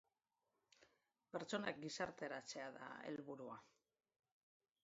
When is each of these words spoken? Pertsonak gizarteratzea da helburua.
Pertsonak 1.35 1.77
gizarteratzea 1.83 2.73
da 2.79 2.91
helburua. 3.11 3.63